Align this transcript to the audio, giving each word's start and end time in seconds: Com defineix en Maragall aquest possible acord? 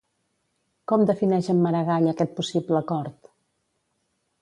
Com 0.91 1.03
defineix 1.11 1.51
en 1.55 1.61
Maragall 1.67 2.09
aquest 2.15 2.35
possible 2.43 2.83
acord? 2.83 3.33